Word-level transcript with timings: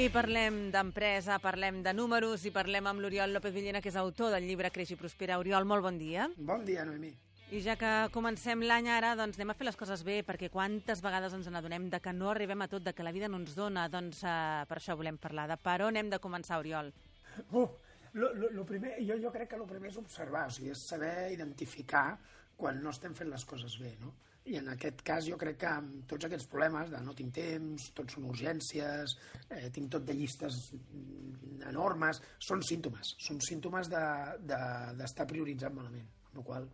I 0.00 0.06
parlem 0.08 0.70
d'empresa, 0.72 1.34
parlem 1.44 1.82
de 1.84 1.92
números 1.92 2.46
i 2.48 2.50
parlem 2.54 2.86
amb 2.88 3.02
l'Oriol 3.04 3.34
López 3.36 3.52
Villena, 3.52 3.82
que 3.84 3.90
és 3.90 3.98
autor 4.00 4.30
del 4.32 4.46
llibre 4.48 4.70
Creix 4.72 4.94
i 4.94 4.96
Prospera. 4.96 5.36
Oriol, 5.36 5.66
molt 5.68 5.84
bon 5.84 5.98
dia. 6.00 6.24
Bon 6.38 6.64
dia, 6.64 6.86
Noemí. 6.88 7.10
I 7.52 7.60
ja 7.60 7.74
que 7.76 7.90
comencem 8.14 8.64
l'any 8.64 8.88
ara, 8.88 9.10
doncs 9.18 9.36
anem 9.36 9.52
a 9.52 9.56
fer 9.58 9.66
les 9.68 9.76
coses 9.76 10.00
bé, 10.06 10.22
perquè 10.24 10.48
quantes 10.48 11.02
vegades 11.04 11.36
ens 11.36 11.50
n'adonem 11.52 11.90
de 11.92 12.00
que 12.00 12.14
no 12.16 12.30
arribem 12.30 12.64
a 12.64 12.70
tot, 12.72 12.86
de 12.86 12.94
que 12.96 13.04
la 13.04 13.12
vida 13.12 13.28
no 13.28 13.42
ens 13.42 13.52
dona, 13.58 13.90
doncs 13.92 14.22
uh, 14.24 14.64
per 14.70 14.78
això 14.78 14.96
volem 14.96 15.20
parlar. 15.20 15.50
De 15.52 15.60
per 15.60 15.76
on 15.84 16.00
hem 16.00 16.08
de 16.08 16.22
començar, 16.22 16.62
Oriol? 16.64 16.88
Uh, 17.50 17.66
lo, 18.14 18.32
lo, 18.32 18.54
lo 18.56 18.64
primer, 18.64 18.94
jo, 19.04 19.20
jo 19.20 19.34
crec 19.36 19.52
que 19.52 19.60
el 19.60 19.68
primer 19.68 19.92
és 19.92 20.00
observar, 20.00 20.46
o 20.48 20.56
sigui, 20.56 20.72
és 20.72 20.86
saber 20.94 21.12
identificar 21.34 22.06
quan 22.60 22.82
no 22.84 22.92
estem 22.94 23.16
fent 23.16 23.30
les 23.32 23.46
coses 23.48 23.78
bé, 23.80 23.94
no? 24.02 24.12
I 24.50 24.56
en 24.58 24.70
aquest 24.72 25.02
cas 25.06 25.26
jo 25.28 25.36
crec 25.40 25.58
que 25.62 25.68
amb 25.68 26.06
tots 26.10 26.26
aquests 26.26 26.48
problemes 26.50 26.90
de 26.92 27.00
no 27.04 27.14
tinc 27.16 27.34
temps, 27.36 27.90
tot 27.96 28.12
són 28.14 28.26
urgències, 28.30 29.16
eh, 29.48 29.68
tinc 29.74 29.90
tot 29.92 30.06
de 30.08 30.16
llistes 30.16 30.62
enormes, 31.68 32.22
són 32.40 32.64
símptomes, 32.66 33.14
són 33.20 33.40
símptomes 33.44 33.92
d'estar 33.92 34.96
de, 34.96 35.04
de, 35.04 35.28
prioritzant 35.34 35.76
malament. 35.76 36.08
Amb 36.30 36.40
la 36.40 36.46
qual 36.46 36.68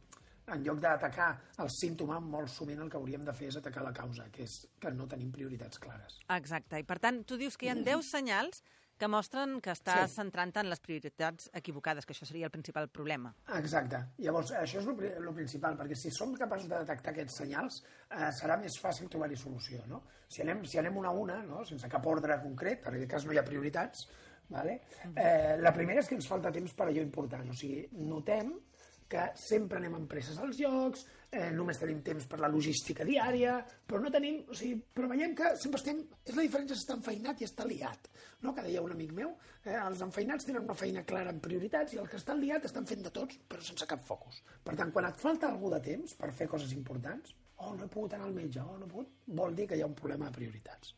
en 0.54 0.62
lloc 0.62 0.78
d'atacar 0.78 1.28
el 1.62 1.70
símptoma, 1.74 2.20
molt 2.22 2.52
sovint 2.52 2.82
el 2.84 2.90
que 2.90 2.98
hauríem 3.00 3.24
de 3.26 3.34
fer 3.34 3.50
és 3.50 3.58
atacar 3.58 3.82
la 3.82 3.92
causa, 3.94 4.28
que 4.32 4.44
és 4.46 4.60
que 4.80 4.92
no 4.94 5.08
tenim 5.10 5.32
prioritats 5.34 5.82
clares. 5.82 6.20
Exacte, 6.36 6.78
i 6.78 6.86
per 6.86 7.00
tant, 7.02 7.24
tu 7.26 7.38
dius 7.40 7.58
que 7.58 7.66
hi 7.66 7.72
ha 7.72 7.78
10 7.80 8.06
senyals 8.06 8.62
que 8.98 9.08
mostren 9.12 9.58
que 9.60 9.72
estàs 9.74 10.10
sí. 10.10 10.16
centrant 10.20 10.52
en 10.60 10.70
les 10.70 10.80
prioritats 10.80 11.50
equivocades, 11.60 12.06
que 12.06 12.14
això 12.16 12.28
seria 12.28 12.48
el 12.48 12.54
principal 12.54 12.88
problema. 12.88 13.32
Exacte. 13.58 14.02
Llavors, 14.24 14.52
això 14.56 14.80
és 14.80 14.88
el 14.88 15.32
principal, 15.36 15.76
perquè 15.78 15.98
si 15.98 16.12
som 16.14 16.32
capaços 16.38 16.68
de 16.70 16.78
detectar 16.78 17.12
aquests 17.12 17.40
senyals, 17.42 17.82
eh, 18.10 18.30
serà 18.36 18.56
més 18.60 18.78
fàcil 18.82 19.10
trobar-hi 19.12 19.36
solució, 19.40 19.82
no? 19.90 20.02
Si 20.28 20.42
anem, 20.42 20.64
si 20.64 20.80
anem 20.80 20.96
una 20.96 21.12
a 21.12 21.18
una, 21.24 21.42
no? 21.46 21.64
sense 21.64 21.88
cap 21.92 22.06
ordre 22.06 22.40
concret, 22.42 22.86
en 22.86 22.96
aquest 22.96 23.12
cas 23.12 23.26
no 23.26 23.34
hi 23.34 23.38
ha 23.38 23.44
prioritats, 23.46 24.08
vale? 24.48 24.80
eh, 25.14 25.56
la 25.60 25.74
primera 25.74 26.00
és 26.00 26.08
que 26.08 26.16
ens 26.18 26.28
falta 26.30 26.54
temps 26.54 26.72
per 26.74 26.88
allò 26.88 27.04
important, 27.04 27.50
o 27.50 27.54
sigui, 27.58 27.84
notem 28.08 28.54
que 29.08 29.28
sempre 29.38 29.78
anem 29.78 29.94
amb 29.96 30.08
presses 30.10 30.38
als 30.42 30.58
llocs, 30.58 31.04
eh, 31.30 31.50
només 31.54 31.78
tenim 31.78 32.00
temps 32.06 32.26
per 32.30 32.38
la 32.42 32.50
logística 32.50 33.04
diària, 33.06 33.56
però 33.86 34.00
no 34.02 34.10
tenim, 34.10 34.40
o 34.50 34.54
sigui, 34.56 34.80
però 34.94 35.08
veiem 35.10 35.34
que 35.38 35.52
sempre 35.62 35.80
estem, 35.80 36.02
és 36.24 36.34
la 36.34 36.44
diferència 36.46 36.76
estar 36.76 36.96
enfeinat 36.98 37.40
i 37.40 37.46
estar 37.46 37.66
liat, 37.70 38.10
no? 38.42 38.54
Que 38.54 38.66
deia 38.66 38.82
un 38.82 38.94
amic 38.96 39.12
meu, 39.16 39.34
eh, 39.64 39.76
els 39.78 40.02
enfeinats 40.06 40.48
tenen 40.48 40.66
una 40.66 40.78
feina 40.78 41.04
clara 41.04 41.34
en 41.34 41.40
prioritats 41.40 41.94
i 41.94 42.02
el 42.02 42.10
que 42.10 42.20
està 42.20 42.36
liat 42.38 42.66
estan 42.68 42.86
fent 42.86 43.06
de 43.06 43.14
tots, 43.14 43.38
però 43.48 43.62
sense 43.62 43.86
cap 43.86 44.02
focus. 44.06 44.42
Per 44.64 44.74
tant, 44.74 44.92
quan 44.92 45.10
et 45.10 45.22
falta 45.22 45.50
algú 45.50 45.70
de 45.70 45.82
temps 45.90 46.14
per 46.18 46.32
fer 46.32 46.50
coses 46.50 46.72
importants, 46.72 47.34
oh, 47.58 47.74
no 47.74 47.84
he 47.84 47.88
pogut 47.88 48.14
anar 48.14 48.26
al 48.26 48.34
metge, 48.34 48.60
oh, 48.60 48.78
no 48.78 48.86
he 48.86 48.90
pogut, 48.90 49.12
vol 49.26 49.54
dir 49.54 49.68
que 49.70 49.78
hi 49.78 49.84
ha 49.84 49.90
un 49.90 49.98
problema 49.98 50.30
de 50.30 50.38
prioritats. 50.40 50.94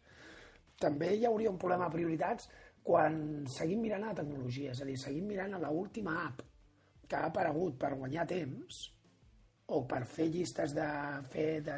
També 0.79 1.15
hi 1.17 1.27
hauria 1.27 1.51
un 1.51 1.59
problema 1.59 1.89
de 1.89 1.97
prioritats 1.97 2.49
quan 2.89 3.45
seguim 3.51 3.83
mirant 3.85 4.07
a 4.07 4.13
la 4.13 4.21
tecnologia, 4.23 4.73
és 4.73 4.81
a 4.81 4.87
dir, 4.89 4.97
seguim 4.97 5.27
mirant 5.29 5.57
a 5.57 5.61
l'última 5.61 6.23
app 6.25 6.48
que 7.09 7.17
ha 7.17 7.29
aparegut 7.31 7.79
per 7.81 7.95
guanyar 7.97 8.27
temps 8.29 8.85
o 9.75 9.83
per 9.89 10.05
fer 10.09 10.29
llistes 10.33 10.73
de 10.77 10.87
fer 11.33 11.49
de 11.65 11.77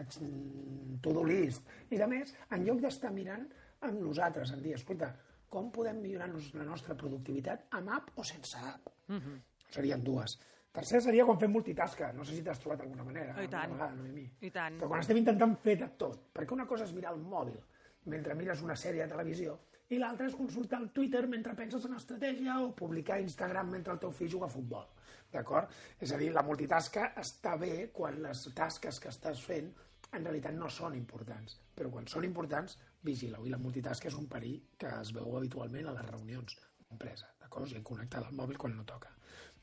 to-do 1.03 1.25
list 1.27 1.67
i 1.91 1.99
de 1.99 2.07
més, 2.11 2.35
en 2.51 2.67
lloc 2.67 2.83
d'estar 2.85 3.11
mirant 3.15 3.49
amb 3.87 3.99
nosaltres, 4.03 4.53
en 4.55 4.63
dir, 4.63 4.77
escolta, 4.77 5.11
com 5.51 5.73
podem 5.75 5.99
millorar 5.99 6.29
la 6.31 6.67
nostra 6.69 6.95
productivitat 6.95 7.67
amb 7.79 7.91
app 7.97 8.13
o 8.15 8.25
sense 8.25 8.59
app? 8.59 8.93
Uh 9.09 9.17
-huh. 9.17 9.41
Serien 9.71 10.05
dues. 10.05 10.39
Tercera 10.73 11.01
seria 11.01 11.25
quan 11.25 11.39
fem 11.39 11.51
multitasca. 11.51 12.13
No 12.13 12.25
sé 12.25 12.37
si 12.37 12.43
t'has 12.43 12.61
trobat 12.61 12.81
alguna 12.81 13.05
manera. 13.05 13.43
I 13.43 13.49
tant. 13.49 13.73
Vegada, 13.73 13.95
Noemí. 13.95 14.31
I 14.41 14.51
tant. 14.51 14.79
Però 14.79 14.89
quan 14.89 15.01
estem 15.01 15.17
intentant 15.17 15.57
fer 15.59 15.77
de 15.77 15.89
tot. 15.97 16.33
Perquè 16.33 16.53
una 16.53 16.67
cosa 16.67 16.85
és 16.85 16.93
mirar 16.93 17.13
el 17.13 17.21
mòbil 17.21 17.59
mentre 18.07 18.35
mires 18.35 18.63
una 18.65 18.77
sèrie 18.77 19.05
de 19.05 19.13
televisió 19.13 19.59
i 19.91 19.99
l'altra 19.99 20.29
és 20.31 20.37
consultar 20.39 20.79
el 20.79 20.91
Twitter 20.95 21.25
mentre 21.27 21.57
penses 21.59 21.85
en 21.87 21.97
estratègia 21.97 22.61
o 22.63 22.71
publicar 22.79 23.17
a 23.17 23.25
Instagram 23.25 23.73
mentre 23.75 23.97
el 23.97 23.99
teu 23.99 24.13
fill 24.15 24.31
juga 24.31 24.47
a 24.47 24.53
futbol. 24.53 24.87
D'acord? 25.33 25.71
És 25.99 26.13
a 26.15 26.19
dir, 26.19 26.31
la 26.35 26.45
multitasca 26.47 27.09
està 27.19 27.57
bé 27.59 27.89
quan 27.95 28.21
les 28.23 28.45
tasques 28.55 29.01
que 29.03 29.11
estàs 29.11 29.43
fent 29.47 29.73
en 30.15 30.25
realitat 30.25 30.55
no 30.55 30.71
són 30.71 30.95
importants, 30.99 31.57
però 31.75 31.91
quan 31.91 32.07
són 32.11 32.27
importants, 32.27 32.77
vigila-ho. 33.07 33.47
I 33.47 33.55
la 33.55 33.59
multitasca 33.63 34.11
és 34.11 34.19
un 34.19 34.27
perill 34.31 34.61
que 34.79 34.91
es 35.01 35.13
veu 35.15 35.37
habitualment 35.39 35.91
a 35.91 35.95
les 35.99 36.07
reunions 36.09 36.57
d'empresa, 36.89 37.31
d'acord? 37.43 37.71
Gent 37.71 37.87
connectada 37.87 38.31
al 38.31 38.39
mòbil 38.39 38.59
quan 38.59 38.77
no 38.79 38.87
toca. 38.87 39.11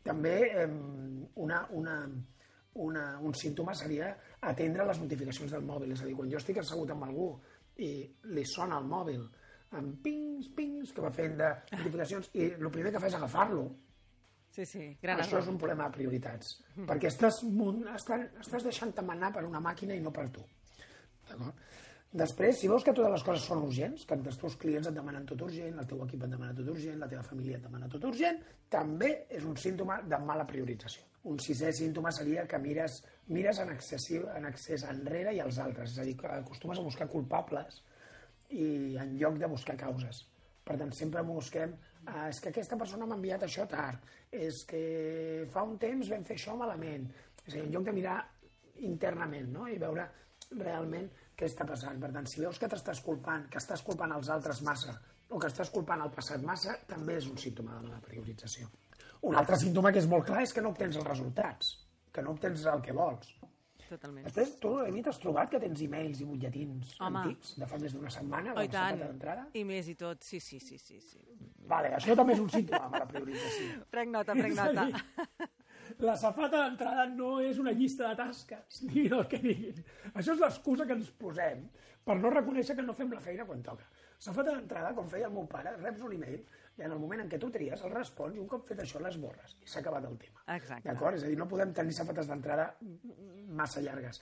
També 0.04 0.38
eh, 0.48 0.68
una, 1.44 1.66
una, 1.76 1.98
una, 2.78 3.06
un 3.20 3.36
símptoma 3.36 3.76
seria 3.76 4.14
atendre 4.52 4.86
les 4.88 5.00
notificacions 5.04 5.56
del 5.56 5.68
mòbil, 5.68 5.96
és 5.96 6.04
a 6.04 6.08
dir, 6.08 6.16
quan 6.16 6.32
jo 6.32 6.40
estic 6.40 6.62
assegut 6.62 6.92
amb 6.96 7.08
algú 7.08 7.32
i 7.84 7.92
li 8.34 8.46
sona 8.48 8.80
el 8.82 8.88
mòbil 8.90 9.26
amb 9.78 9.98
pings, 10.04 10.48
pings, 10.56 10.94
que 10.96 11.04
va 11.04 11.12
fent 11.12 11.36
de 11.40 11.50
notificacions, 11.76 12.32
i 12.40 12.54
el 12.56 12.72
primer 12.72 12.94
que 12.94 13.02
fa 13.04 13.12
és 13.12 13.18
agafar-lo 13.20 13.68
Sí, 14.58 14.64
sí, 14.66 14.86
gran 15.04 15.20
Això 15.22 15.38
és 15.38 15.48
un 15.52 15.58
problema 15.62 15.86
de 15.86 15.94
prioritats, 16.00 16.56
mm. 16.74 16.88
perquè 16.90 17.12
estàs, 17.12 17.44
estàs, 17.94 18.24
estàs 18.42 18.64
deixant-te 18.66 19.04
manar 19.06 19.30
per 19.36 19.44
una 19.46 19.60
màquina 19.62 19.94
i 19.94 20.02
no 20.02 20.10
per 20.16 20.24
tu. 20.34 20.42
D'acord? 21.28 21.60
Després, 22.18 22.56
si 22.58 22.70
veus 22.72 22.86
que 22.88 22.94
totes 22.96 23.12
les 23.12 23.24
coses 23.28 23.44
són 23.46 23.66
urgents, 23.68 24.06
que 24.08 24.16
els 24.16 24.40
teus 24.42 24.56
clients 24.58 24.88
et 24.90 24.96
demanen 24.96 25.28
tot 25.28 25.44
urgent, 25.46 25.76
el 25.78 25.88
teu 25.90 26.02
equip 26.06 26.24
et 26.24 26.32
demana 26.32 26.56
tot 26.58 26.72
urgent, 26.72 26.98
la 27.04 27.10
teva 27.12 27.26
família 27.28 27.60
et 27.60 27.68
demana 27.68 27.90
tot 27.92 28.08
urgent, 28.10 28.40
també 28.72 29.12
és 29.30 29.46
un 29.46 29.58
símptoma 29.60 30.00
de 30.08 30.20
mala 30.26 30.48
priorització. 30.48 31.04
Un 31.28 31.40
sisè 31.44 31.74
símptoma 31.76 32.12
seria 32.16 32.46
que 32.48 32.60
mires, 32.64 33.02
mires 33.36 33.60
en, 33.60 33.74
excessiu, 33.74 34.30
en 34.32 34.48
excés 34.48 34.86
enrere 34.88 35.34
i 35.36 35.42
als 35.44 35.60
altres, 35.60 35.92
és 35.92 36.00
a 36.00 36.08
dir, 36.08 36.16
que 36.20 36.30
acostumes 36.32 36.80
a 36.80 36.86
buscar 36.86 37.10
culpables 37.12 37.82
i 38.56 38.96
en 39.02 39.18
lloc 39.20 39.40
de 39.42 39.50
buscar 39.52 39.76
causes. 39.80 40.24
Per 40.68 40.78
tant, 40.80 40.92
sempre 40.96 41.24
busquem, 41.24 41.74
ah, 42.06 42.28
és 42.30 42.40
que 42.44 42.52
aquesta 42.52 42.80
persona 42.80 43.08
m'ha 43.08 43.20
enviat 43.20 43.44
això 43.44 43.68
tard, 43.72 44.08
és 44.32 44.64
que 44.68 44.82
fa 45.52 45.64
un 45.68 45.78
temps 45.80 46.10
vam 46.12 46.24
fer 46.28 46.40
això 46.40 46.56
malament. 46.60 47.08
És 47.46 47.54
a 47.54 47.58
dir, 47.58 47.66
en 47.66 47.76
lloc 47.76 47.86
de 47.88 47.96
mirar 47.96 48.18
internament 48.88 49.52
no? 49.54 49.68
i 49.68 49.78
veure 49.82 50.08
realment 50.56 51.08
què 51.38 51.48
està 51.48 51.68
passant. 51.68 52.00
Per 52.02 52.12
tant, 52.16 52.28
si 52.28 52.44
veus 52.44 52.60
que 52.60 52.72
t'estàs 52.72 53.04
culpant, 53.04 53.48
que 53.52 53.62
estàs 53.62 53.84
culpant 53.84 54.16
els 54.16 54.32
altres 54.34 54.64
massa 54.64 54.96
o 55.28 55.40
que 55.40 55.52
estàs 55.52 55.72
culpant 55.76 56.04
el 56.04 56.12
passat 56.16 56.44
massa, 56.44 56.78
també 56.88 57.18
és 57.20 57.28
un 57.28 57.40
símptoma 57.40 57.82
de 57.82 57.92
la 57.92 58.04
priorització. 58.04 58.72
Un 59.22 59.36
altre 59.36 59.58
símptoma 59.60 59.92
que 59.92 60.04
és 60.04 60.10
molt 60.10 60.28
clar 60.28 60.44
és 60.46 60.54
que 60.54 60.62
no 60.62 60.74
obtens 60.76 60.98
els 61.00 61.08
resultats, 61.08 61.74
que 62.14 62.22
no 62.22 62.36
obtens 62.36 62.66
el 62.70 62.84
que 62.86 62.96
vols. 62.96 63.34
Totalment. 63.88 64.26
Després, 64.28 64.50
tu, 64.60 64.74
Emi, 64.84 65.02
t'has 65.04 65.20
trobat 65.24 65.52
que 65.52 65.60
tens 65.64 65.82
e-mails 65.86 66.20
i 66.20 66.26
butlletins 66.28 66.96
Home. 67.00 67.22
antics 67.22 67.54
de 67.56 67.68
fa 67.72 67.80
més 67.80 67.94
d'una 67.96 68.12
setmana? 68.12 68.56
Oh, 68.58 68.66
tant. 68.72 69.00
d'entrada? 69.00 69.46
I 69.56 69.64
més 69.68 69.88
i 69.88 69.96
tot, 69.96 70.26
sí, 70.28 70.42
sí, 70.44 70.60
sí, 70.60 70.80
sí, 70.82 71.00
sí. 71.00 71.22
Vale, 71.68 71.94
això 71.96 72.16
també 72.20 72.36
és 72.36 72.42
un 72.44 72.50
símptoma 72.52 72.90
de 72.92 73.04
la 73.04 73.08
priorització. 73.08 73.84
prenc 73.96 74.12
nota, 74.12 74.36
prenc 74.36 74.60
nota. 74.60 75.48
la 76.04 76.18
safata 76.20 76.66
d'entrada 76.66 77.08
no 77.14 77.38
és 77.44 77.62
una 77.64 77.72
llista 77.72 78.10
de 78.10 78.20
tasques, 78.20 78.82
ni 78.90 79.08
el 79.08 79.24
que 79.32 79.40
diguin. 79.44 79.80
Això 80.14 80.36
és 80.36 80.44
l'excusa 80.44 80.88
que 80.88 80.98
ens 81.00 81.14
posem 81.24 81.64
per 82.08 82.20
no 82.20 82.32
reconèixer 82.34 82.76
que 82.76 82.84
no 82.84 82.96
fem 82.96 83.12
la 83.16 83.24
feina 83.24 83.48
quan 83.48 83.64
toca. 83.64 83.88
Safata 84.20 84.52
d'entrada, 84.56 84.94
com 84.98 85.08
feia 85.12 85.28
el 85.30 85.36
meu 85.36 85.48
pare, 85.48 85.76
reps 85.80 86.04
un 86.04 86.16
e-mail 86.16 86.44
i 86.78 86.84
en 86.86 86.92
el 86.94 87.00
moment 87.02 87.24
en 87.24 87.30
què 87.32 87.40
tu 87.42 87.50
tries 87.54 87.82
el 87.84 87.94
respons 87.94 88.36
i 88.36 88.42
un 88.42 88.50
cop 88.50 88.68
fet 88.68 88.84
això 88.84 89.02
les 89.02 89.18
borres 89.22 89.56
i 89.64 89.70
s'ha 89.70 89.80
acabat 89.82 90.06
el 90.10 90.18
tema. 90.22 90.44
Exacte. 90.56 90.86
D'acord? 90.90 91.18
És 91.18 91.26
a 91.26 91.32
dir, 91.32 91.38
no 91.40 91.48
podem 91.50 91.74
tenir 91.74 91.96
safates 91.98 92.30
d'entrada 92.30 92.68
massa 93.58 93.82
llargues. 93.82 94.22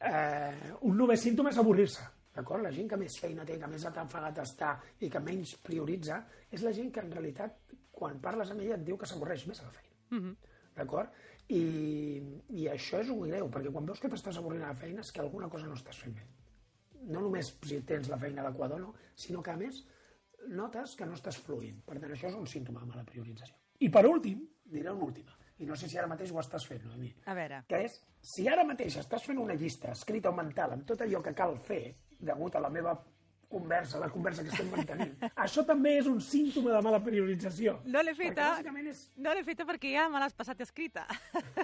Eh, 0.00 0.74
un 0.90 1.00
només 1.00 1.24
símptoma 1.24 1.54
és 1.54 1.60
avorrir-se. 1.62 2.04
D'acord? 2.34 2.64
La 2.66 2.72
gent 2.74 2.88
que 2.90 2.98
més 2.98 3.16
feina 3.22 3.44
té, 3.46 3.56
que 3.60 3.70
més 3.70 3.84
atrafagat 3.86 4.40
està 4.42 4.74
i 5.06 5.10
que 5.10 5.22
menys 5.22 5.54
prioritza, 5.64 6.18
és 6.50 6.64
la 6.66 6.72
gent 6.74 6.90
que 6.92 7.04
en 7.04 7.12
realitat, 7.14 7.76
quan 7.94 8.18
parles 8.20 8.50
amb 8.50 8.64
ella, 8.64 8.74
et 8.74 8.84
diu 8.84 8.98
que 8.98 9.06
s'avorreix 9.06 9.46
més 9.46 9.62
a 9.62 9.68
la 9.68 9.76
feina. 9.76 9.94
Mm 10.10 10.20
-hmm. 10.20 10.36
D'acord? 10.74 11.10
I, 11.48 11.62
I 12.50 12.68
això 12.72 13.00
és 13.00 13.10
un 13.12 13.28
greu, 13.28 13.48
perquè 13.48 13.70
quan 13.72 13.86
veus 13.86 14.00
que 14.00 14.08
t'estàs 14.08 14.38
avorrint 14.38 14.64
a 14.64 14.72
la 14.72 14.80
feina 14.80 15.00
és 15.00 15.12
que 15.12 15.20
alguna 15.20 15.48
cosa 15.48 15.66
no 15.66 15.74
estàs 15.74 16.00
fent 16.02 16.14
bé. 16.14 16.26
No 17.06 17.20
només 17.20 17.54
si 17.62 17.80
tens 17.82 18.08
la 18.08 18.18
feina 18.18 18.42
adequada 18.42 18.74
o 18.74 18.78
no, 18.78 18.94
sinó 19.14 19.42
que, 19.42 19.50
a 19.50 19.56
més, 19.56 19.84
notes 20.48 20.94
que 20.96 21.06
no 21.06 21.14
estàs 21.14 21.38
fluint. 21.38 21.80
Per 21.86 21.98
tant, 21.98 22.10
això 22.12 22.28
és 22.28 22.34
un 22.38 22.46
símptoma 22.46 22.80
de 22.80 22.86
mala 22.86 23.04
priorització. 23.04 23.54
I 23.80 23.88
per 23.90 24.04
últim, 24.06 24.42
diré 24.64 24.90
una 24.90 25.04
última, 25.04 25.32
i 25.58 25.66
no 25.66 25.76
sé 25.76 25.88
si 25.88 25.98
ara 25.98 26.06
mateix 26.10 26.32
ho 26.32 26.40
estàs 26.40 26.66
fent, 26.66 26.82
Noemi, 26.84 27.12
A 27.26 27.34
veure. 27.34 27.62
que 27.68 27.84
és, 27.84 28.00
si 28.20 28.48
ara 28.48 28.64
mateix 28.64 28.96
estàs 28.96 29.22
fent 29.24 29.38
una 29.38 29.54
llista 29.54 29.92
escrita 29.92 30.30
o 30.30 30.34
mental 30.34 30.72
amb 30.72 30.86
tot 30.86 31.00
allò 31.00 31.22
que 31.22 31.34
cal 31.34 31.56
fer, 31.58 31.96
degut 32.18 32.54
a 32.56 32.60
la 32.60 32.70
meva 32.70 32.94
conversa, 33.54 34.00
la 34.02 34.10
conversa 34.12 34.42
que 34.44 34.50
estem 34.52 34.68
mantenint, 34.74 35.14
això 35.46 35.62
també 35.66 35.94
és 36.00 36.10
un 36.10 36.18
símptoma 36.20 36.74
de 36.74 36.82
mala 36.84 36.98
priorització. 37.06 37.78
No 37.86 38.02
l'he 38.02 38.14
feta, 38.18 38.50
és 38.90 39.04
no 39.22 39.32
l'he 39.34 39.44
feta 39.46 39.66
perquè 39.68 39.94
ja 39.94 40.08
me 40.10 40.18
l'has 40.22 40.34
passat 40.34 40.60
escrita. 40.66 41.06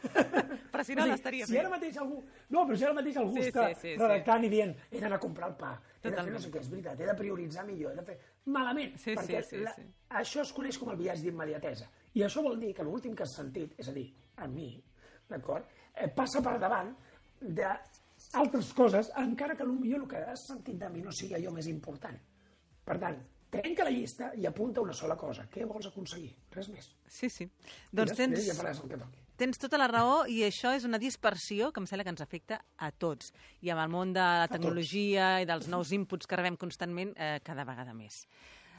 però 0.73 0.85
si 0.87 0.95
no, 0.95 1.03
O 1.03 1.05
sigui, 1.05 1.11
l'estaria 1.13 1.47
si 1.47 1.53
fent. 1.57 1.65
ara 1.65 1.73
mateix 1.75 1.99
algú... 1.99 2.21
No, 2.55 2.65
però 2.69 2.79
si 2.79 2.85
ara 2.87 2.95
mateix 2.97 3.17
algú 3.21 3.37
Sí, 3.41 3.49
està 3.51 3.67
sí, 3.75 3.81
sí, 3.83 3.95
redactant 3.99 4.47
i 4.47 4.51
dient 4.53 4.75
he 4.91 5.01
d'anar 5.03 5.19
a 5.19 5.23
comprar 5.23 5.51
el 5.51 5.57
pa, 5.61 5.73
he 5.75 5.81
de 5.81 6.09
fer 6.09 6.13
Totalment. 6.15 6.37
no 6.39 6.43
sé 6.47 6.53
què, 6.55 6.63
és 6.65 6.71
veritat, 6.73 7.01
he 7.03 7.09
de 7.11 7.17
prioritzar 7.19 7.67
millor, 7.69 7.93
he 7.93 8.01
de 8.01 8.07
fer... 8.13 8.19
Malament, 8.55 8.95
Sí, 8.97 9.11
sí, 9.11 9.17
perquè 9.19 9.43
sí, 9.47 9.61
la... 9.67 9.75
sí. 9.77 9.85
això 10.23 10.45
es 10.47 10.53
coneix 10.57 10.79
com 10.81 10.91
el 10.95 10.99
viatge 11.03 11.27
d'immediatesa. 11.27 11.91
I 12.19 12.25
això 12.27 12.43
vol 12.47 12.59
dir 12.63 12.73
que 12.75 12.87
l'últim 12.87 13.15
que 13.19 13.27
has 13.27 13.35
sentit, 13.37 13.75
és 13.79 13.91
a 13.91 13.95
dir, 13.97 14.07
a 14.41 14.49
mi, 14.51 14.71
d'acord, 15.31 15.67
eh, 15.95 16.09
passa 16.15 16.41
per 16.43 16.57
davant 16.63 16.95
d'altres 18.33 18.73
coses, 18.77 19.11
encara 19.19 19.57
que 19.59 19.67
potser 19.67 19.97
el 19.99 20.07
que 20.09 20.23
has 20.33 20.47
sentit 20.47 20.79
de 20.79 20.89
mi 20.91 21.03
no 21.03 21.13
sigui 21.13 21.35
allò 21.39 21.53
més 21.55 21.67
important. 21.71 22.17
Per 22.87 22.97
tant, 22.99 23.17
trenca 23.51 23.85
la 23.85 23.91
llista 23.91 24.31
i 24.39 24.47
apunta 24.47 24.81
una 24.81 24.95
sola 24.95 25.17
cosa. 25.19 25.47
Què 25.51 25.67
vols 25.67 25.87
aconseguir? 25.91 26.31
Res 26.55 26.69
més. 26.71 26.93
Sí, 27.07 27.29
sí. 27.31 27.49
Doncs 27.93 28.15
tens, 28.19 28.39
ja 28.47 28.55
faràs 28.55 28.83
el 28.83 28.89
que 28.93 28.99
toqui. 29.01 29.19
tens 29.41 29.59
tota 29.59 29.79
la 29.81 29.89
raó 29.89 30.27
i 30.29 30.43
això 30.45 30.75
és 30.77 30.85
una 30.85 30.99
dispersió 30.99 31.73
que 31.73 31.81
em 31.81 31.87
sembla 31.87 32.05
que 32.05 32.11
ens 32.15 32.21
afecta 32.21 32.61
a 32.77 32.91
tots. 32.93 33.33
I 33.63 33.71
amb 33.75 33.81
el 33.83 33.89
món 33.91 34.13
de 34.13 34.21
la 34.21 34.49
tecnologia 34.53 35.41
i 35.41 35.47
dels 35.49 35.67
nous 35.73 35.93
inputs 35.97 36.27
que 36.27 36.37
rebem 36.37 36.57
constantment, 36.57 37.15
eh, 37.17 37.41
cada 37.43 37.65
vegada 37.65 37.95
més. 37.95 38.27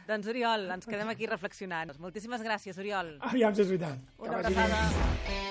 Doncs, 0.07 0.27
Oriol, 0.27 0.69
ens 0.71 0.85
quedem 0.85 1.09
aquí 1.09 1.27
reflexionant. 1.27 1.91
Moltíssimes 1.99 2.41
gràcies, 2.41 2.77
Oriol. 2.77 3.17
Aviam 3.21 3.53
si 3.55 3.61
és 3.61 3.67
veritat. 3.67 3.97
Que 4.17 4.29
Una 4.29 4.41
vagi 4.41 4.55
bé. 4.55 5.50